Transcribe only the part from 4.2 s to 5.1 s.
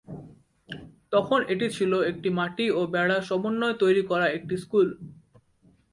একটি স্কুল।